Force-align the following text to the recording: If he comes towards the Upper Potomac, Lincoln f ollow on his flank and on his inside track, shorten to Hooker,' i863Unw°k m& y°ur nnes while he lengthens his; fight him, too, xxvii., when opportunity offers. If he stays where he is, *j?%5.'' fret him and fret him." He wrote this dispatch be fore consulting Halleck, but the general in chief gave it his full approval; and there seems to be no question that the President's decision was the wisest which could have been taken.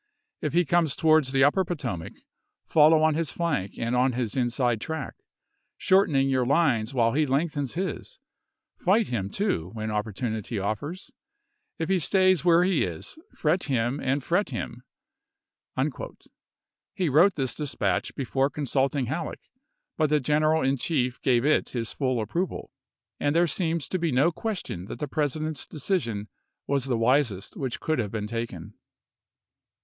If 0.41 0.53
he 0.53 0.65
comes 0.65 0.95
towards 0.95 1.31
the 1.31 1.43
Upper 1.43 1.63
Potomac, 1.63 2.13
Lincoln 2.13 2.27
f 2.71 2.75
ollow 2.75 3.03
on 3.03 3.13
his 3.13 3.31
flank 3.31 3.77
and 3.77 3.95
on 3.95 4.13
his 4.13 4.35
inside 4.35 4.81
track, 4.81 5.13
shorten 5.77 6.15
to 6.15 6.19
Hooker,' 6.21 6.27
i863Unw°k 6.37 6.37
m& 6.39 6.47
y°ur 6.49 6.81
nnes 6.81 6.93
while 6.95 7.13
he 7.13 7.25
lengthens 7.27 7.73
his; 7.75 8.19
fight 8.79 9.09
him, 9.09 9.29
too, 9.29 9.67
xxvii., 9.69 9.73
when 9.77 9.91
opportunity 9.91 10.57
offers. 10.57 11.11
If 11.77 11.89
he 11.89 11.99
stays 11.99 12.43
where 12.43 12.63
he 12.63 12.83
is, 12.83 13.13
*j?%5.'' 13.13 13.37
fret 13.37 13.63
him 13.65 13.99
and 13.99 14.23
fret 14.23 14.49
him." 14.49 14.81
He 16.95 17.07
wrote 17.07 17.35
this 17.35 17.53
dispatch 17.55 18.15
be 18.15 18.25
fore 18.25 18.49
consulting 18.49 19.05
Halleck, 19.05 19.41
but 19.97 20.09
the 20.09 20.19
general 20.19 20.63
in 20.63 20.77
chief 20.77 21.21
gave 21.21 21.45
it 21.45 21.69
his 21.69 21.93
full 21.93 22.19
approval; 22.19 22.71
and 23.19 23.35
there 23.35 23.45
seems 23.45 23.87
to 23.89 23.99
be 23.99 24.11
no 24.11 24.31
question 24.31 24.85
that 24.85 24.97
the 24.97 25.07
President's 25.07 25.67
decision 25.67 26.27
was 26.65 26.85
the 26.85 26.97
wisest 26.97 27.55
which 27.55 27.79
could 27.79 27.99
have 27.99 28.09
been 28.11 28.25
taken. 28.25 28.73